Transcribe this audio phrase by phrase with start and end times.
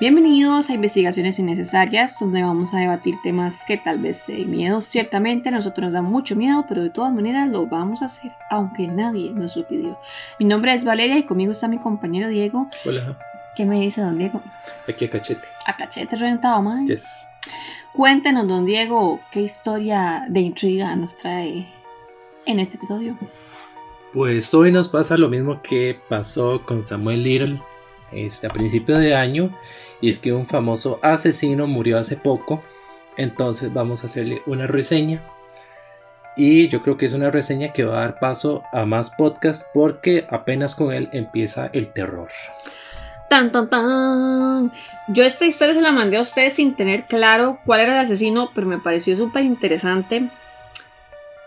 [0.00, 4.80] Bienvenidos a Investigaciones Innecesarias, donde vamos a debatir temas que tal vez te den miedo.
[4.80, 8.32] Ciertamente a nosotros nos da mucho miedo, pero de todas maneras lo vamos a hacer,
[8.48, 9.98] aunque nadie nos lo pidió.
[10.38, 12.70] Mi nombre es Valeria y conmigo está mi compañero Diego.
[12.86, 13.18] Hola.
[13.54, 14.40] ¿Qué me dice don Diego?
[14.88, 15.46] Aquí a cachete.
[15.66, 16.88] A cachete reventado, man.
[16.88, 17.28] Yes.
[17.92, 21.66] Cuéntenos, don Diego, qué historia de intriga nos trae
[22.46, 23.18] en este episodio.
[24.14, 27.60] Pues hoy nos pasa lo mismo que pasó con Samuel Little
[28.12, 29.56] este, a principio de año
[30.00, 32.62] y es que un famoso asesino murió hace poco.
[33.16, 35.22] Entonces vamos a hacerle una reseña.
[36.36, 39.66] Y yo creo que es una reseña que va a dar paso a más podcasts
[39.74, 42.28] porque apenas con él empieza el terror.
[43.28, 44.72] Tan, tan, tan.
[45.08, 48.50] Yo esta historia se la mandé a ustedes sin tener claro cuál era el asesino,
[48.54, 50.28] pero me pareció súper interesante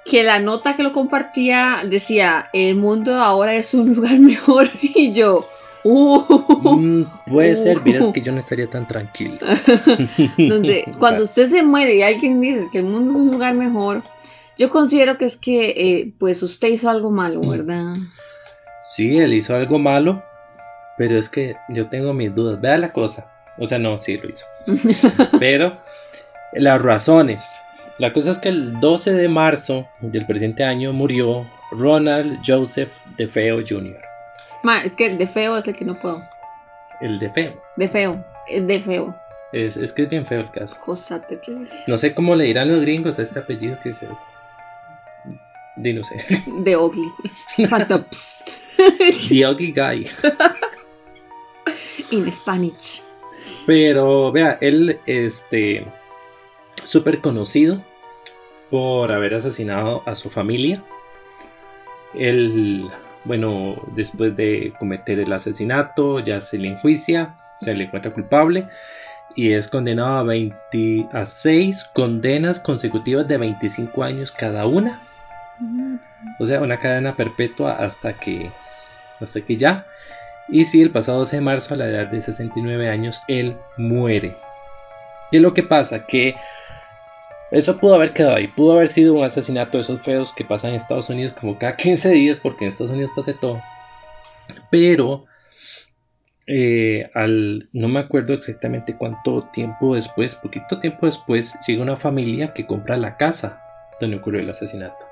[0.06, 4.70] que la nota que lo compartía decía, el mundo ahora es un lugar mejor.
[4.82, 5.48] Y yo,
[5.84, 9.38] Uh, mm, puede ser, mira, es que yo no estaría tan tranquilo.
[10.38, 14.02] Donde cuando usted se muere y alguien dice que el mundo es un lugar mejor,
[14.58, 17.50] yo considero que es que eh, pues usted hizo algo malo, mm.
[17.50, 17.96] ¿verdad?
[18.82, 20.24] Sí, él hizo algo malo,
[20.98, 22.62] pero es que yo tengo mis dudas.
[22.62, 23.30] Vea la cosa.
[23.58, 24.46] O sea, no, sí lo hizo.
[25.40, 25.78] pero
[26.54, 27.46] las razones.
[28.00, 33.62] La cosa es que el 12 de marzo del presente año murió Ronald Joseph DeFeo
[33.68, 34.13] Jr.
[34.64, 36.24] Ma, es que el de feo es el que no puedo.
[37.02, 37.62] El de feo.
[37.76, 38.26] De feo.
[38.48, 39.16] El de feo.
[39.52, 40.80] Es, es que es bien feo el caso.
[40.80, 41.70] Cosa terrible.
[41.86, 44.08] No sé cómo le dirán los gringos a este apellido que dice.
[45.76, 46.26] Di no sé.
[46.64, 47.12] De ugly.
[49.30, 50.10] The ugly guy.
[52.12, 53.02] In Spanish.
[53.66, 55.86] Pero vea, él este
[56.84, 57.84] súper conocido
[58.70, 60.84] por haber asesinado a su familia.
[62.14, 62.90] Él
[63.26, 68.68] bueno, después de cometer el asesinato, ya se le enjuicia, se le encuentra culpable
[69.36, 75.02] y es condenado a 26 condenas consecutivas de 25 años cada una.
[76.40, 78.52] O sea, una cadena perpetua hasta que,
[79.20, 79.86] hasta que ya.
[80.50, 84.36] Y si el pasado 12 de marzo, a la edad de 69 años, él muere.
[85.32, 86.06] ¿Qué es lo que pasa?
[86.06, 86.36] Que
[87.54, 90.72] eso pudo haber quedado ahí, pudo haber sido un asesinato de esos feos que pasan
[90.72, 93.62] en Estados Unidos como cada 15 días, porque en Estados Unidos pasa todo.
[94.72, 95.26] Pero,
[96.48, 102.54] eh, al, no me acuerdo exactamente cuánto tiempo después, poquito tiempo después, llega una familia
[102.56, 103.62] que compra la casa
[104.02, 105.06] donde ocurrió el asesinato.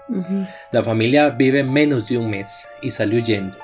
[0.71, 3.55] La familia vive menos de un mes y sale huyendo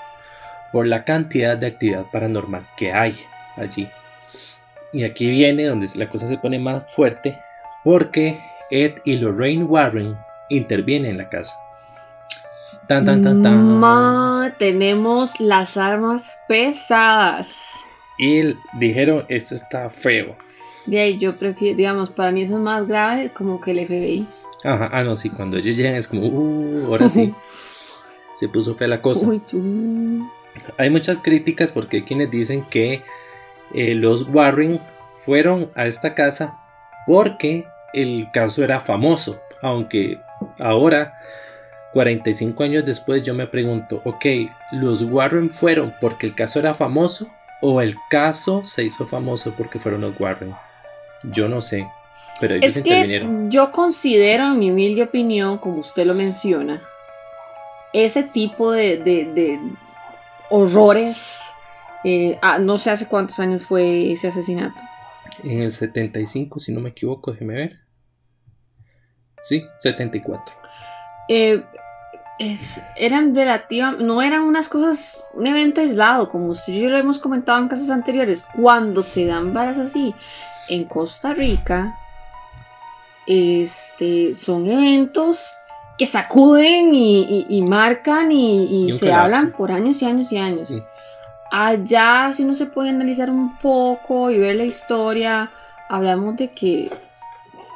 [0.71, 3.17] por la cantidad de actividad paranormal que hay
[3.55, 3.89] allí.
[4.93, 7.39] Y aquí viene donde la cosa se pone más fuerte
[7.83, 8.39] porque
[8.69, 10.17] Ed y Lorraine Warren
[10.49, 11.55] intervienen en la casa.
[12.87, 14.57] Tan, tan, tan, tan.
[14.57, 17.73] tenemos las armas pesadas.
[18.17, 20.35] Y dijeron, esto está feo.
[20.85, 24.27] De ahí yo prefiero, digamos, para mí eso es más grave como que el FBI.
[24.63, 27.33] Ajá, ah, no, sí, cuando ellos llegan es como, uh, ahora sí.
[28.37, 29.27] se puso fea la cosa.
[30.77, 33.03] hay muchas críticas porque hay quienes dicen que
[33.73, 34.79] eh, los Warren
[35.25, 36.57] fueron a esta casa
[37.05, 40.19] porque el caso era famoso, aunque
[40.59, 41.13] ahora,
[41.93, 44.25] 45 años después, yo me pregunto, ok,
[44.71, 47.27] ¿los Warren fueron porque el caso era famoso
[47.61, 50.53] o el caso se hizo famoso porque fueron los Warren?
[51.23, 51.87] Yo no sé,
[52.39, 56.81] pero ellos es Que yo considero, en mi humilde opinión, como usted lo menciona,
[57.93, 59.59] ese tipo de,
[60.49, 61.39] horrores,
[62.03, 64.79] eh, ah, no sé hace cuántos años fue ese asesinato.
[65.43, 67.79] En el 75, si no me equivoco, déjeme ver.
[69.41, 70.55] Sí, 74.
[71.29, 71.63] Eh,
[72.39, 76.97] es, eran relativamente, no eran unas cosas, un evento aislado, como usted y yo lo
[76.97, 78.43] hemos comentado en casos anteriores.
[78.55, 80.13] Cuando se dan varas así
[80.69, 81.97] en Costa Rica,
[83.25, 85.49] este, son eventos
[85.97, 90.71] que sacuden y, marcan y, se hablan por años y años y años.
[91.51, 95.49] Allá, si uno se puede analizar un poco y ver la historia,
[95.89, 96.91] hablamos de que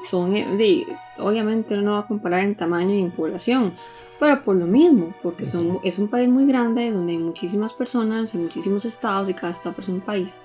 [0.09, 0.85] son, de,
[1.17, 3.73] obviamente no va a comparar en tamaño y en población,
[4.19, 8.33] pero por lo mismo, porque son, es un país muy grande donde hay muchísimas personas,
[8.33, 10.41] en muchísimos estados y cada estado es un país.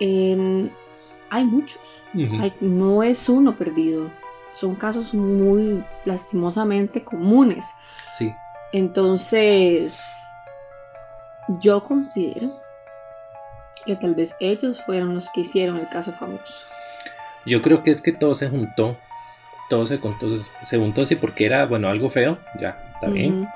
[0.00, 0.70] Em,
[1.30, 2.02] hay muchos,
[2.60, 4.10] no es uno perdido,
[4.52, 7.66] son casos muy lastimosamente comunes.
[8.10, 8.32] Sí.
[8.72, 10.00] Entonces,
[11.60, 12.52] yo considero
[13.84, 16.66] que tal vez ellos fueron los que hicieron el caso famoso.
[17.46, 18.96] Yo creo que es que todo se juntó.
[19.68, 20.26] Todo se, juntó,
[20.60, 22.38] se juntó así porque era, bueno, algo feo.
[22.58, 23.46] Ya, está bien.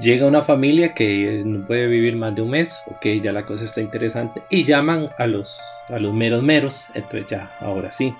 [0.00, 3.64] Llega una familia que no puede vivir más de un mes, ok, ya la cosa
[3.64, 8.14] está interesante, y llaman a los, a los meros meros, entonces ya, ahora sí.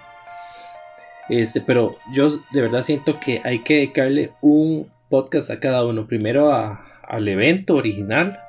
[1.29, 6.07] Este, pero yo de verdad siento que hay que dedicarle un podcast a cada uno.
[6.07, 8.41] Primero al evento original,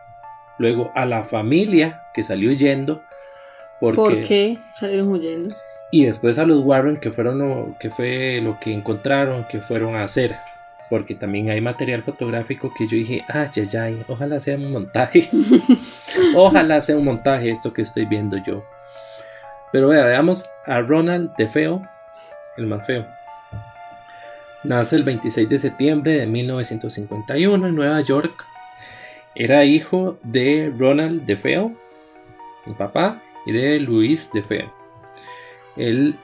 [0.59, 3.01] luego a la familia que salió huyendo.
[3.79, 5.55] Porque, ¿Por qué salieron huyendo?
[5.91, 9.95] Y después a los Warren, que fueron lo, que fue lo que encontraron, que fueron
[9.95, 10.35] a hacer.
[10.89, 15.29] Porque también hay material fotográfico que yo dije, ah, ya, ya, ojalá sea un montaje.
[16.35, 18.63] ojalá sea un montaje esto que estoy viendo yo.
[19.71, 21.81] Pero vea, veamos a Ronald de Feo,
[22.57, 23.05] el más feo.
[24.63, 28.48] Nace el 26 de septiembre de 1951 en Nueva York.
[29.39, 31.71] Era hijo de Ronald DeFeo,
[32.65, 34.69] el papá, y de Luis DeFeo.
[35.77, 36.17] Él,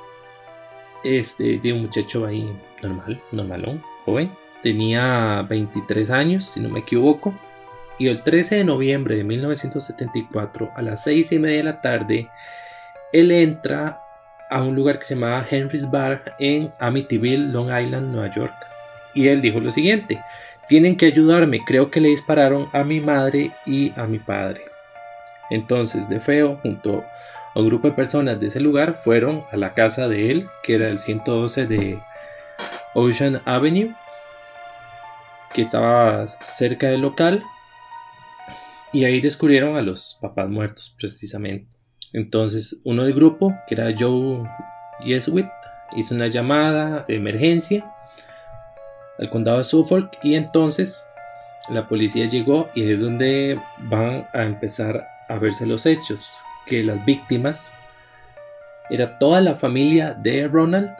[1.02, 2.54] este, de un muchacho ahí
[2.84, 4.32] normal, normalón, joven.
[4.62, 7.34] Tenía 23 años, si no me equivoco.
[7.98, 12.28] Y el 13 de noviembre de 1974, a las 6 y media de la tarde,
[13.14, 14.02] él entra
[14.50, 18.56] a un lugar que se llamaba Henry's Bar en Amityville, Long Island, Nueva York.
[19.14, 20.22] Y él dijo lo siguiente,
[20.68, 24.66] tienen que ayudarme, creo que le dispararon a mi madre y a mi padre.
[25.50, 27.04] Entonces, de feo, junto
[27.54, 30.76] a un grupo de personas de ese lugar, fueron a la casa de él, que
[30.76, 32.00] era el 112 de
[32.94, 33.94] Ocean Avenue,
[35.54, 37.44] que estaba cerca del local,
[38.92, 41.68] y ahí descubrieron a los papás muertos, precisamente.
[42.14, 44.50] Entonces, uno del grupo, que era Joe
[45.02, 45.48] Jesuit,
[45.96, 47.94] hizo una llamada de emergencia
[49.20, 51.04] al condado de Suffolk y entonces
[51.70, 57.04] la policía llegó y es donde van a empezar a verse los hechos, que las
[57.06, 57.74] víctimas
[58.90, 60.92] era toda la familia de Ronald,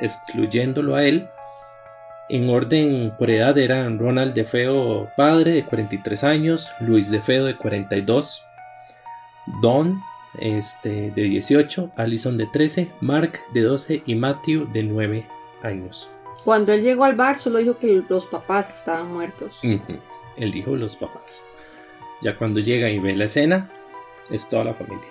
[0.00, 1.28] excluyéndolo a él.
[2.28, 7.44] En orden por edad eran Ronald de Feo padre de 43 años, Luis de Feo
[7.44, 8.44] de 42,
[9.62, 10.00] Don
[10.40, 15.26] este, de 18, Allison de 13, Mark de 12 y Matthew de 9
[15.62, 16.08] años.
[16.46, 19.58] Cuando él llegó al bar solo dijo que los papás estaban muertos.
[19.64, 21.44] Él dijo los papás.
[22.22, 23.68] Ya cuando llega y ve la escena,
[24.30, 25.08] es toda la familia.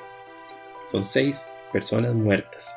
[0.90, 2.74] Son seis personas muertas.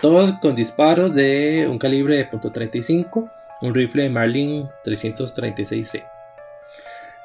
[0.00, 3.30] Todos con disparos de un calibre de .35,
[3.62, 6.04] un rifle de Marlin 336C.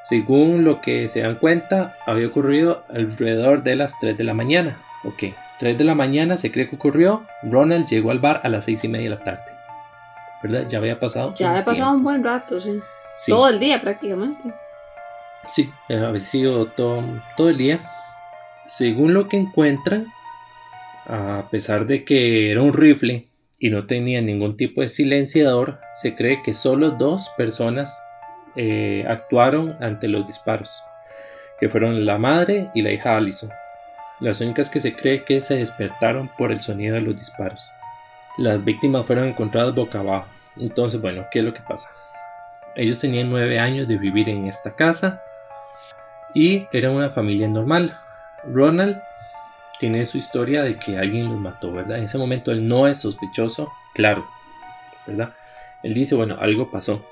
[0.03, 4.77] Según lo que se dan cuenta, había ocurrido alrededor de las 3 de la mañana.
[5.05, 5.23] Ok,
[5.59, 7.25] 3 de la mañana se cree que ocurrió.
[7.41, 9.60] Ronald llegó al bar a las 6 y media de la tarde.
[10.43, 10.67] ¿Verdad?
[10.69, 11.35] Ya había pasado.
[11.35, 12.79] Ya había pasado un buen rato, sí.
[13.27, 14.53] Todo el día prácticamente.
[15.51, 17.03] Sí, había sido todo,
[17.37, 17.81] todo el día.
[18.67, 20.07] Según lo que encuentran,
[21.07, 23.27] a pesar de que era un rifle
[23.59, 28.01] y no tenía ningún tipo de silenciador, se cree que solo dos personas
[28.55, 30.83] eh, actuaron ante los disparos,
[31.59, 33.49] que fueron la madre y la hija Allison,
[34.19, 37.71] las únicas que se cree que se despertaron por el sonido de los disparos.
[38.37, 40.27] Las víctimas fueron encontradas boca abajo.
[40.57, 41.89] Entonces, bueno, ¿qué es lo que pasa?
[42.75, 45.21] Ellos tenían nueve años de vivir en esta casa
[46.33, 47.97] y eran una familia normal.
[48.45, 48.97] Ronald
[49.79, 51.97] tiene su historia de que alguien los mató, ¿verdad?
[51.97, 54.25] En ese momento él no es sospechoso, claro,
[55.05, 55.33] ¿verdad?
[55.83, 57.03] Él dice, bueno, algo pasó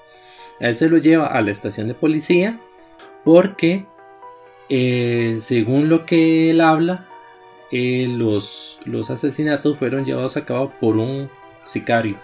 [0.60, 2.60] él se lo lleva a la estación de policía
[3.24, 3.86] porque,
[4.70, 7.06] eh, según lo que él habla,
[7.72, 11.30] eh, los, los asesinatos fueron llevados a cabo por un
[11.64, 12.18] sicario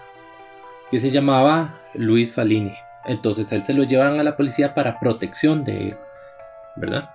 [0.90, 2.72] que se llamaba Luis Falini.
[3.04, 5.96] Entonces él se lo llevan a la policía para protección de él,
[6.76, 7.10] ¿verdad?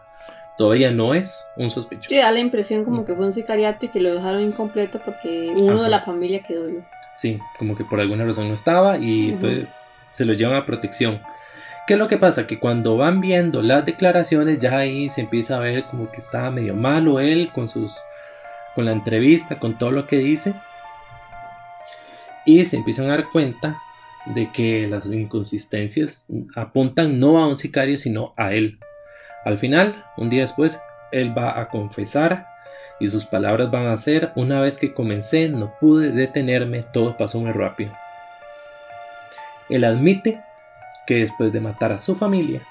[0.58, 2.10] Todavía no es un sospechoso.
[2.10, 3.06] Sí, da la impresión como mm.
[3.06, 6.68] que fue un sicariato y que lo dejaron incompleto porque uno de la familia quedó.
[7.14, 9.68] Sí, como que por alguna razón no estaba y entonces
[10.12, 11.22] se los llevan a protección.
[11.88, 12.48] ¿Qué es lo que pasa?
[12.48, 16.50] Que cuando van viendo las declaraciones, ya ahí se empieza a ver como que está
[16.52, 18.00] medio malo él con sus.
[18.76, 20.54] Con la entrevista, con todo lo que dice.
[22.46, 23.80] Y se empiezan a dar cuenta
[24.26, 26.26] de que las inconsistencias
[26.56, 28.80] apuntan no a un sicario, sino a él.
[29.46, 30.80] Al final, un día después,
[31.12, 32.48] él va a confesar
[33.00, 37.40] y sus palabras van a ser, una vez que comencé, no pude detenerme, todo pasó
[37.40, 37.92] muy rápido.
[39.70, 40.40] Él admite
[41.08, 42.62] que después de matar a su familia,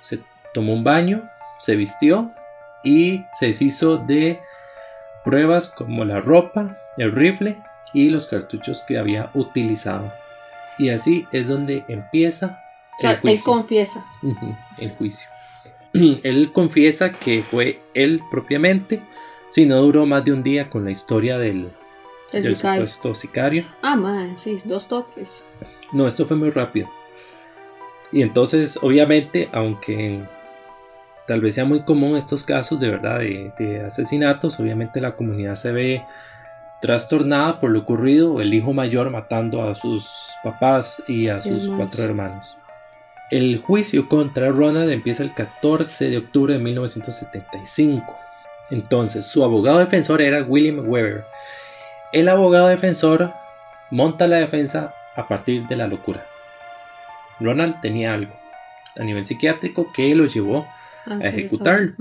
[0.00, 0.20] se
[0.54, 1.28] tomó un baño,
[1.58, 2.32] se vistió
[2.82, 4.40] y se deshizo de
[5.28, 7.58] pruebas como la ropa, el rifle
[7.92, 10.10] y los cartuchos que había utilizado.
[10.78, 12.64] Y así es donde empieza
[12.98, 13.30] el juicio.
[13.30, 14.06] Él confiesa.
[14.78, 15.28] el juicio.
[15.92, 19.02] él confiesa que fue él propiamente,
[19.50, 21.72] si no duró más de un día con la historia del,
[22.32, 23.66] el supuesto sicario.
[23.82, 25.44] Ah, madre, sí, dos toques.
[25.92, 26.88] No, esto fue muy rápido.
[28.12, 30.22] Y entonces, obviamente, aunque
[31.28, 35.70] tal vez sea muy común estos casos de verdad de, asesinatos, obviamente la comunidad se
[35.72, 36.02] ve
[36.80, 40.08] trastornada por lo ocurrido, el hijo mayor matando a sus
[40.42, 42.56] papás y a sus cuatro hermanos.
[43.30, 48.16] El juicio contra Ronald empieza el 14 de octubre de 1975.
[48.70, 51.24] Entonces, su abogado defensor era William Weber.
[52.12, 53.32] El abogado defensor
[53.90, 56.24] monta la defensa a partir de la locura.
[57.38, 58.34] Ronald tenía algo
[58.98, 60.66] a nivel psiquiátrico que lo llevó
[61.12, 61.94] a ejecutar.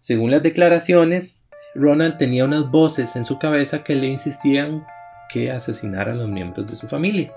[0.00, 1.42] Según las declaraciones,
[1.74, 4.84] Ronald tenía unas voces en su cabeza que le insistían
[5.28, 7.32] que asesinara a los miembros de su familia.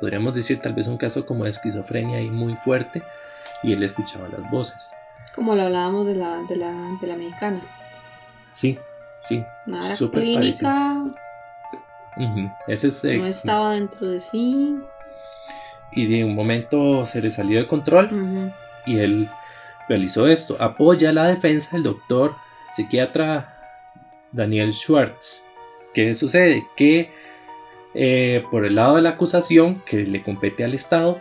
[0.00, 3.02] Podríamos decir tal vez un caso como de esquizofrenia y muy fuerte
[3.62, 4.90] y él escuchaba las voces.
[5.34, 7.60] Como lo hablábamos de la, de la, de la mexicana.
[8.52, 8.78] Sí,
[9.22, 9.44] sí.
[9.66, 11.04] Nada clínica.
[12.66, 14.76] Ese es, no estaba dentro de sí.
[15.92, 18.52] Y de un momento se le salió de control
[18.86, 19.28] y él
[19.88, 20.56] realizó esto.
[20.60, 22.34] Apoya la defensa del doctor
[22.70, 23.54] psiquiatra
[24.32, 25.44] Daniel Schwartz.
[25.94, 26.66] ¿Qué sucede?
[26.76, 27.10] Que
[27.94, 31.20] eh, por el lado de la acusación que le compete al Estado,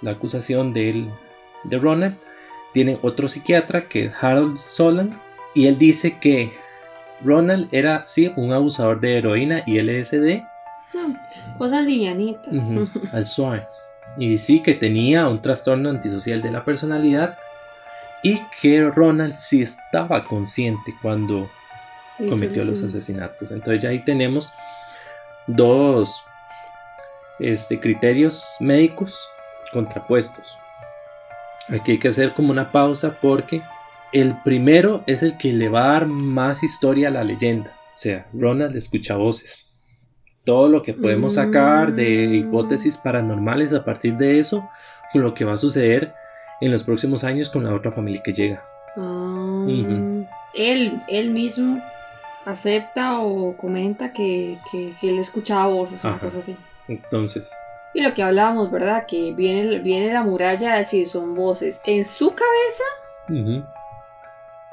[0.00, 1.08] la acusación de,
[1.64, 2.16] de Ronald,
[2.72, 5.20] tiene otro psiquiatra que es Harold Solan
[5.54, 6.52] y él dice que
[7.24, 10.42] Ronald era sí un abusador de heroína y LSD.
[10.92, 11.14] Hmm,
[11.58, 12.54] cosas livianitas.
[13.12, 13.66] al suave.
[14.18, 17.38] Y sí que tenía un trastorno antisocial de la personalidad
[18.22, 21.50] y que Ronald sí estaba consciente cuando
[22.28, 23.50] cometió los asesinatos.
[23.50, 24.52] Entonces ya ahí tenemos
[25.46, 26.24] dos
[27.40, 29.28] este, criterios médicos
[29.72, 30.58] contrapuestos.
[31.68, 33.62] Aquí hay que hacer como una pausa porque
[34.12, 37.72] el primero es el que le va a dar más historia a la leyenda.
[37.94, 39.71] O sea, Ronald escucha voces
[40.44, 42.34] todo lo que podemos sacar de mm.
[42.34, 44.68] hipótesis paranormales a partir de eso,
[45.12, 46.14] con lo que va a suceder
[46.60, 48.64] en los próximos años con la otra familia que llega.
[48.96, 49.64] Ah.
[50.54, 51.82] él, él mismo
[52.44, 56.56] acepta o comenta que, que, él escuchaba voces o cosas así.
[56.88, 57.54] Entonces.
[57.94, 59.06] Y lo que hablábamos, ¿verdad?
[59.06, 62.84] Que viene, viene la muralla a decir, son voces en su cabeza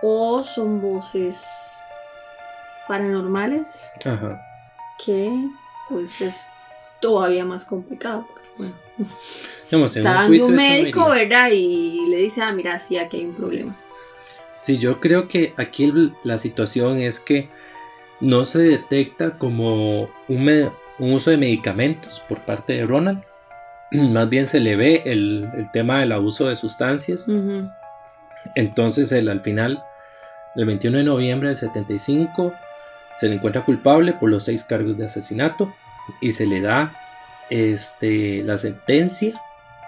[0.01, 1.45] o son voces
[2.87, 3.91] paranormales.
[4.03, 4.41] Ajá
[4.99, 5.49] que
[5.89, 6.47] pues es
[7.01, 12.77] todavía más complicado porque bueno está dando un médico verdad y le dice ah mira
[12.79, 13.75] sí aquí hay un problema
[14.57, 15.91] sí yo creo que aquí
[16.23, 17.49] la situación es que
[18.19, 23.23] no se detecta como un, uso de medicamentos por parte de Ronald.
[23.91, 27.27] Más bien se le ve el, tema del abuso de sustancias.
[28.55, 29.83] Entonces él al final
[30.55, 32.53] el 21 de noviembre del 75
[33.19, 35.73] se le encuentra culpable por los seis cargos de asesinato
[36.21, 36.93] y se le da
[37.49, 39.39] este, la sentencia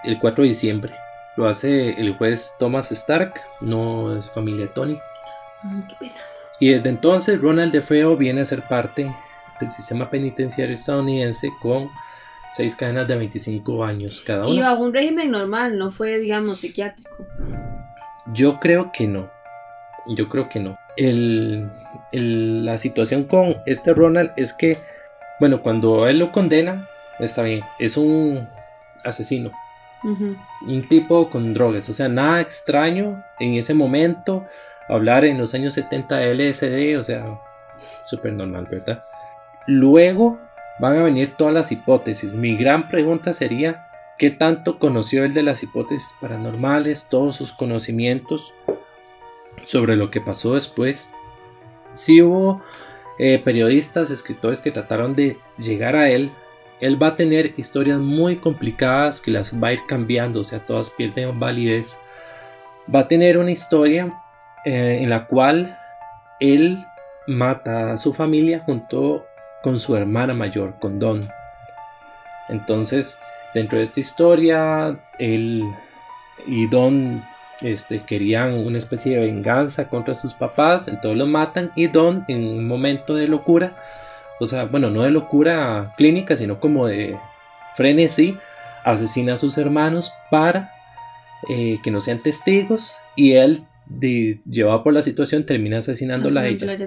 [0.04, 0.94] el 4 de diciembre.
[1.36, 4.98] Lo hace el juez Thomas Stark, no es familia de Tony.
[5.62, 6.20] Mm, qué pena.
[6.60, 9.10] Y desde entonces Ronald DeFeo viene a ser parte
[9.58, 11.88] del sistema penitenciario estadounidense con
[12.52, 14.52] seis cadenas de 25 años cada uno.
[14.52, 17.10] Y bajo un régimen normal, no fue, digamos, psiquiátrico.
[18.32, 19.30] Yo creo que no.
[20.06, 21.70] Yo creo que no el,
[22.64, 24.78] la situación con este Ronald es que,
[25.40, 28.48] bueno, cuando él lo condena, está bien, es un
[29.04, 29.50] asesino.
[30.66, 34.44] Un tipo con drogas, o sea, nada extraño en ese momento.
[34.88, 37.24] Hablar en los años 70 de LSD, o sea,
[38.04, 39.04] súper normal, ¿verdad?
[39.68, 40.40] Luego
[40.80, 42.34] van a venir todas las hipótesis.
[42.34, 43.86] Mi gran pregunta sería,
[44.18, 47.08] ¿qué tanto conoció él de las hipótesis paranormales?
[47.08, 48.52] Todos sus conocimientos
[49.64, 51.10] sobre lo que pasó después.
[51.92, 52.62] Si hubo
[53.18, 56.32] eh, periodistas, escritores que trataron de llegar a él.
[56.80, 60.66] Él va a tener historias muy complicadas que las va a ir cambiando, o sea,
[60.66, 62.00] todas pierden validez.
[62.92, 64.12] Va a tener una historia
[64.64, 65.78] eh, en la cual
[66.40, 66.78] él
[67.28, 69.24] mata a su familia junto
[69.62, 71.28] con su hermana mayor, con Don.
[72.48, 73.20] Entonces,
[73.54, 75.62] dentro de esta historia, él
[76.46, 77.22] y Don
[77.62, 82.46] este, querían una especie de venganza contra sus papás, entonces lo matan y Don en
[82.46, 83.76] un momento de locura,
[84.40, 87.16] o sea, bueno, no de locura clínica, sino como de
[87.76, 88.36] frenesí,
[88.84, 90.72] asesina a sus hermanos para
[91.48, 96.46] eh, que no sean testigos y él, de, llevado por la situación, termina asesinándola a
[96.48, 96.78] ella.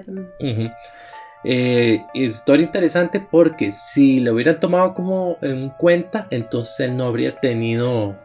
[1.44, 7.36] Eh, historia interesante porque si lo hubieran tomado como en cuenta, entonces él no habría
[7.36, 8.16] tenido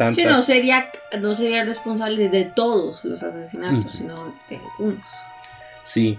[0.00, 0.90] no sería,
[1.20, 5.04] no sería responsable de todos los asesinatos, sino de algunos.
[5.84, 6.18] Sí.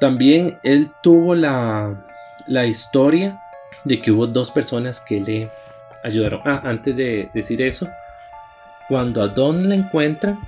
[0.00, 2.04] También él tuvo la,
[2.46, 3.40] la historia
[3.84, 5.50] de que hubo dos personas que le
[6.02, 6.40] ayudaron.
[6.44, 7.88] Ah, antes de decir eso,
[8.88, 10.38] cuando a Don la encuentran,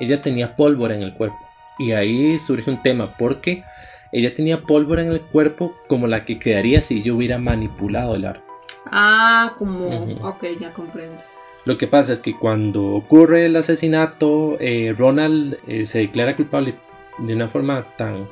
[0.00, 1.38] ella tenía pólvora en el cuerpo.
[1.78, 3.64] Y ahí surge un tema, porque
[4.12, 8.24] ella tenía pólvora en el cuerpo como la que quedaría si yo hubiera manipulado el
[8.24, 8.44] arma.
[8.86, 10.04] Ah, como...
[10.22, 11.22] Ok, ya comprendo.
[11.64, 16.74] Lo que pasa es que cuando ocurre el asesinato, eh, Ronald eh, se declara culpable
[17.18, 18.28] de una forma tan,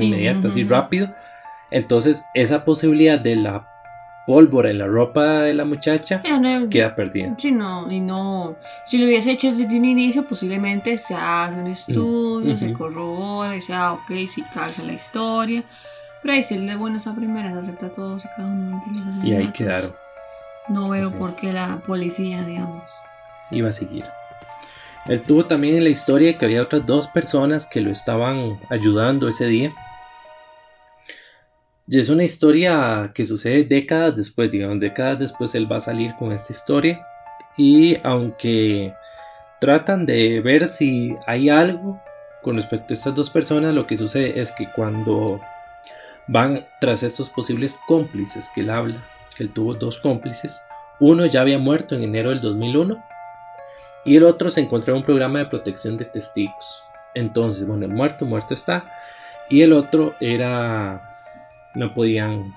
[0.00, 1.14] inmediata, así rápido.
[1.70, 3.66] Entonces esa posibilidad de la
[4.26, 6.22] pólvora en la ropa de la muchacha
[6.70, 7.34] queda perdida.
[7.38, 11.68] Sí, no, y no, si lo hubiese hecho desde un inicio, posiblemente se hace un
[11.68, 15.64] estudio, se corrobora, y sea, ok, si calza la historia.
[16.22, 19.24] Pero ahí él de buenas a primeras acepta todos y cada uno de los asesinatos.
[19.24, 19.92] Y ahí quedaron.
[20.68, 22.84] No veo por qué la policía, digamos.
[23.50, 24.04] Iba a seguir.
[25.06, 29.28] Él tuvo también en la historia que había otras dos personas que lo estaban ayudando
[29.28, 29.72] ese día.
[31.88, 36.14] Y es una historia que sucede décadas después, digamos, décadas después él va a salir
[36.16, 37.04] con esta historia.
[37.56, 38.94] Y aunque
[39.60, 42.00] tratan de ver si hay algo
[42.42, 45.40] con respecto a estas dos personas, lo que sucede es que cuando
[46.28, 49.02] van tras estos posibles cómplices que él habla,
[49.44, 50.62] él tuvo dos cómplices,
[50.98, 53.02] uno ya había muerto en enero del 2001
[54.04, 56.84] y el otro se encontraba en un programa de protección de testigos.
[57.14, 58.90] Entonces, bueno, el muerto, muerto está,
[59.48, 61.06] y el otro era
[61.74, 62.54] no podían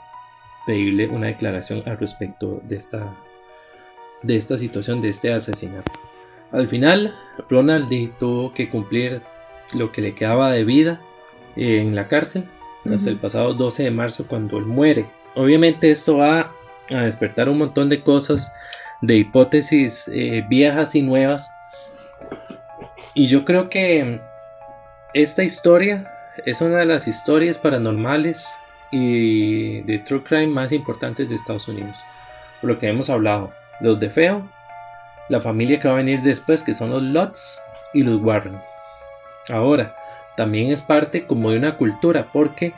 [0.65, 3.13] pedirle una declaración al respecto de esta,
[4.21, 5.91] de esta situación, de este asesinato.
[6.51, 7.15] Al final,
[7.49, 9.21] Ronald tuvo que cumplir
[9.73, 11.01] lo que le quedaba de vida
[11.55, 12.45] en la cárcel
[12.91, 15.07] hasta el pasado 12 de marzo cuando él muere.
[15.35, 16.51] Obviamente esto va
[16.89, 18.53] a despertar un montón de cosas,
[19.01, 21.51] de hipótesis eh, viejas y nuevas.
[23.13, 24.21] Y yo creo que
[25.13, 26.09] esta historia
[26.45, 28.47] es una de las historias paranormales
[28.91, 31.97] y de true crime más importantes de Estados Unidos.
[32.61, 34.47] Por lo que hemos hablado, los de Feo,
[35.29, 37.59] la familia que va a venir después, que son los Lutz
[37.93, 38.57] y los Warren.
[39.49, 39.95] Ahora,
[40.35, 42.73] también es parte como de una cultura, porque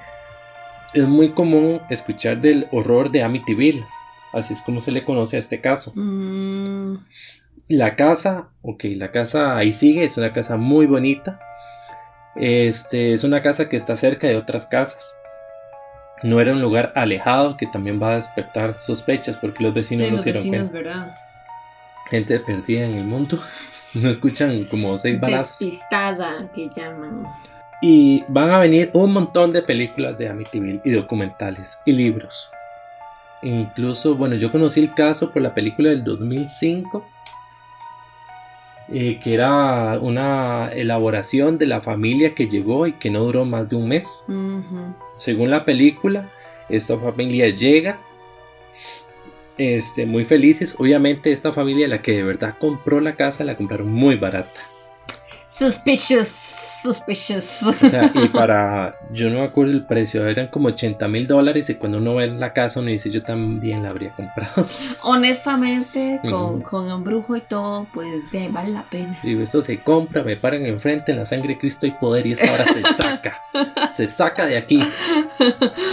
[0.95, 3.85] es muy común escuchar del horror de Amityville,
[4.33, 5.91] así es como se le conoce a este caso.
[5.95, 6.95] Mm.
[7.67, 11.39] La casa, ok, la casa ahí sigue, es una casa muy bonita.
[12.35, 15.15] Este es una casa que está cerca de otras casas
[16.23, 20.17] no era un lugar alejado que también va a despertar sospechas porque los vecinos no
[20.17, 20.71] se dieron
[22.09, 23.39] Gente perdida en el mundo.
[23.95, 25.57] No escuchan como seis balazos.
[25.57, 27.25] Despistada que llaman.
[27.87, 32.49] Y van a venir un montón de películas de Amityville y documentales y libros.
[33.43, 37.05] Incluso, bueno, yo conocí el caso por la película del 2005,
[38.91, 43.69] eh, que era una elaboración de la familia que llegó y que no duró más
[43.69, 44.23] de un mes.
[45.17, 46.31] Según la película,
[46.69, 47.99] esta familia llega
[49.59, 50.75] este, muy felices.
[50.79, 54.59] Obviamente esta familia, la que de verdad compró la casa, la compraron muy barata.
[55.51, 56.44] Suspicious
[56.85, 57.63] suspicious.
[57.63, 61.69] O sea, y para, yo no me acuerdo el precio, eran como 80 mil dólares
[61.69, 64.67] y cuando uno ve la casa uno dice yo también la habría comprado.
[65.03, 69.17] Honestamente, con, con un brujo y todo, pues vale la pena.
[69.23, 72.33] Digo, esto se compra, me paran enfrente, en la sangre de Cristo y poder y
[72.33, 73.41] esta hora se saca,
[73.89, 74.81] se saca de aquí.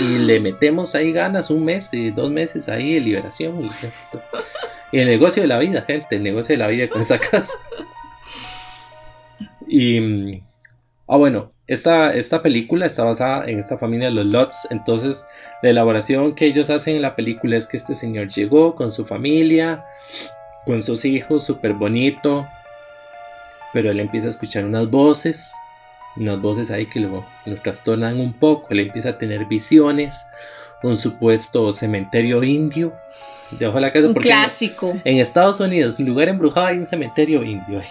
[0.01, 3.71] Y le metemos ahí ganas un mes, y dos meses ahí de liberación.
[4.91, 7.55] Y el negocio de la vida, gente, el negocio de la vida con esa casa.
[9.67, 10.43] Y
[11.13, 14.67] Ah, bueno, esta, esta película está basada en esta familia de los Lutz.
[14.71, 15.27] Entonces,
[15.63, 19.05] la elaboración que ellos hacen en la película es que este señor llegó con su
[19.05, 19.85] familia,
[20.65, 22.47] con sus hijos, súper bonito.
[23.75, 25.53] Pero él empieza a escuchar unas voces,
[26.17, 28.69] unas voces ahí que lo, lo trastornan un poco.
[28.71, 30.25] Él empieza a tener visiones,
[30.83, 32.95] un supuesto cementerio indio
[33.51, 34.07] debajo de la casa.
[34.07, 34.97] Un clásico.
[35.05, 37.83] En, Estados Unidos, un lugar embrujado, hay un cementerio indio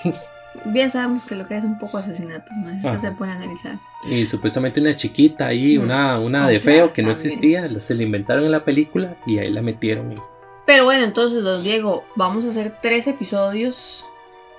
[0.65, 3.75] bien sabemos que lo que es un poco asesinato, eso se puede analizar.
[4.09, 8.43] Y supuestamente una chiquita ahí, una, una de feo que no existía, se la inventaron
[8.45, 10.15] en la película y ahí la metieron.
[10.65, 14.05] Pero bueno, entonces, los Diego, vamos a hacer tres episodios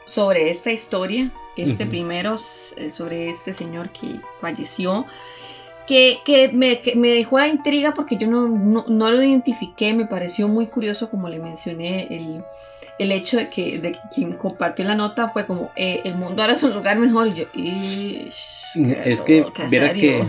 [0.07, 1.31] sobre esta historia.
[1.57, 2.37] Este primero
[2.77, 5.07] eh, sobre este señor que falleció.
[5.87, 10.07] Que, que, me, me, dejó la intriga porque yo no, no, no, lo identifiqué, me
[10.07, 12.45] pareció muy curioso como le mencioné el,
[13.03, 16.55] el hecho de que, de quien compartió la nota fue como, eh, el mundo ahora
[16.55, 17.45] es un lugar mejor y yo,
[19.05, 20.25] es que, viera que,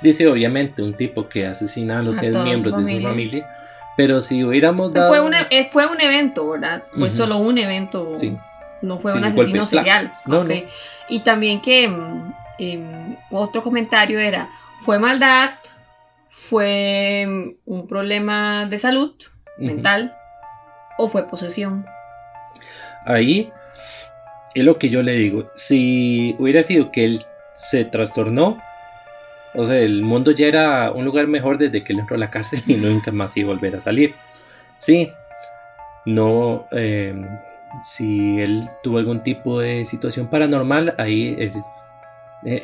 [0.00, 3.48] dice obviamente un tipo que asesina a los seis miembros de su familia,
[3.96, 5.08] pero si hubiéramos dado...
[5.08, 6.84] Fue un, e, fue un evento, ¿verdad?
[6.94, 8.36] Fue solo un evento, sí.
[8.82, 10.12] no fue un asesino serial.
[10.26, 10.44] No,
[11.08, 14.48] Y también que mm, em, otro comentario era,
[14.80, 15.54] fue maldad,
[16.28, 19.14] fue mm, un problema de salud
[19.58, 20.14] mental
[20.96, 21.86] ¿O fue posesión?
[23.04, 23.52] Ahí
[24.54, 25.50] es lo que yo le digo.
[25.54, 28.58] Si hubiera sido que él se trastornó,
[29.54, 32.30] o sea, el mundo ya era un lugar mejor desde que él entró a la
[32.30, 34.14] cárcel y nunca más iba a volver a salir.
[34.78, 35.10] Sí,
[36.04, 37.26] no, em,
[37.82, 41.52] si él tuvo algún tipo de situación paranormal, ahí eh,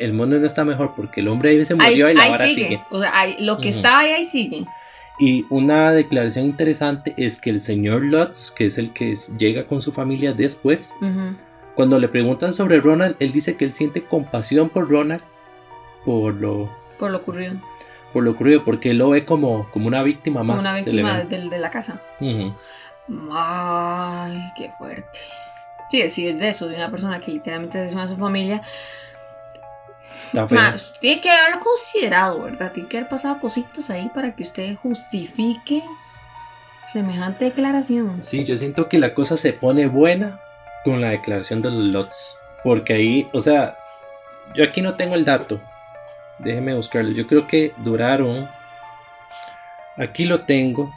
[0.01, 2.81] el mundo no está mejor porque el hombre ahí se murió y la vara sigue.
[2.91, 4.65] O sea, lo que está ahí, ahí sigue.
[5.19, 9.83] Y una declaración interesante es que el señor Lutz, que es el que llega con
[9.83, 10.95] su familia después,
[11.75, 15.23] cuando le preguntan sobre Ronald, él dice que él siente compasión por Ronald
[16.05, 17.55] por lo, por lo ocurrido.
[18.13, 20.59] Por lo ocurrido, porque él lo ve como, como una víctima más.
[20.59, 22.03] Como una víctima de, la casa.
[23.31, 25.19] Ay, qué fuerte.
[25.91, 28.63] Sí, decir de eso, de una persona que literalmente desea a su familia.
[31.01, 32.73] Tiene que haberlo considerado, ¿verdad?
[32.73, 35.83] Tiene que haber pasado cositas ahí para que usted justifique
[36.93, 38.23] semejante declaración.
[38.23, 40.41] Sí, yo siento que la cosa se pone buena
[40.85, 42.37] con la declaración de los lots.
[42.65, 43.77] Porque ahí, o sea,
[44.55, 45.61] yo aquí no tengo el dato.
[46.39, 47.13] Déjeme buscarlo.
[47.13, 48.49] Yo creo que duraron.
[49.97, 50.93] Aquí lo tengo.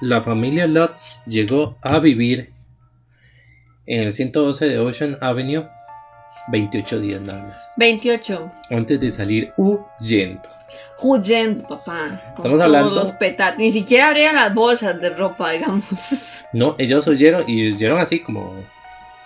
[0.00, 2.52] La familia Lutz llegó a vivir
[3.86, 5.68] en el 112 de Ocean Avenue
[6.48, 7.72] 28 días nada más.
[7.76, 8.52] 28.
[8.70, 10.48] Antes de salir huyendo.
[11.00, 12.20] Huyendo, papá.
[12.36, 12.90] Estamos hablando.
[12.90, 16.30] Los petat Ni siquiera abrieron las bolsas de ropa, digamos.
[16.52, 18.54] No, ellos oyeron y oyeron así como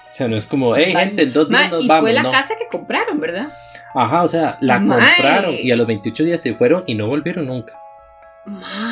[0.08, 2.54] o sea, no es como, hey, gente, en dos días nos y Fue la casa
[2.58, 3.52] que compraron, ¿verdad?
[3.94, 7.46] Ajá, o sea, la compraron y a los 28 días se fueron y no volvieron
[7.46, 7.74] nunca.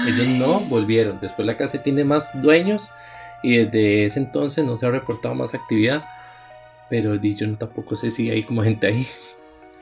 [0.06, 1.18] Ellos no volvieron.
[1.20, 2.92] Después la casa tiene más dueños
[3.42, 6.02] y desde ese entonces no se ha reportado más actividad.
[6.88, 9.06] Pero yo no, tampoco sé si hay como gente ahí.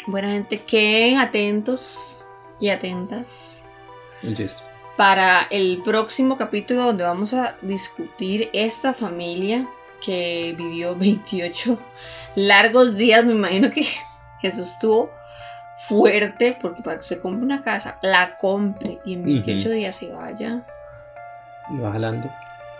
[0.06, 2.26] Buena gente, queden atentos
[2.60, 3.64] y atentas.
[4.22, 4.64] Yes.
[4.96, 9.68] Para el próximo capítulo donde vamos a discutir esta familia
[10.04, 11.78] que vivió 28
[12.36, 13.84] largos días, me imagino que
[14.40, 15.10] Jesús estuvo
[15.88, 20.08] fuerte porque para que se compre una casa, la compre y en 28 días se
[20.08, 20.64] vaya.
[21.70, 22.30] Y va jalando.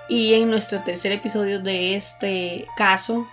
[0.09, 3.27] Y en nuestro tercer episodio de este caso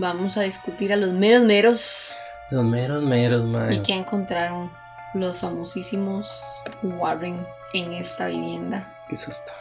[0.00, 2.14] vamos a discutir a los meros meros.
[2.50, 4.70] Los meros meros, Y que encontraron
[5.14, 6.42] los famosísimos
[6.82, 8.92] Warren en esta vivienda.
[9.08, 9.52] Qué susto.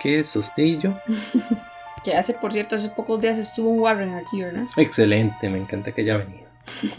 [0.00, 0.94] Qué sustillo.
[2.04, 4.66] Que hace, por cierto, hace pocos días estuvo un Warren aquí, ¿verdad?
[4.76, 6.46] Excelente, me encanta que haya venido.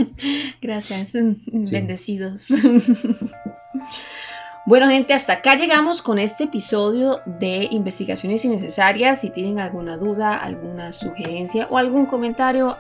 [0.61, 2.47] Gracias, bendecidos.
[4.65, 9.21] Bueno, gente, hasta acá llegamos con este episodio de Investigaciones Innecesarias.
[9.21, 12.77] Si tienen alguna duda, alguna sugerencia o algún comentario,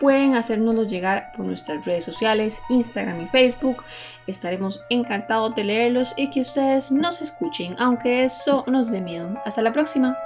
[0.00, 3.82] pueden hacérnoslo llegar por nuestras redes sociales, Instagram y Facebook.
[4.26, 9.34] Estaremos encantados de leerlos y que ustedes nos escuchen, aunque eso nos dé miedo.
[9.44, 10.16] Hasta la próxima.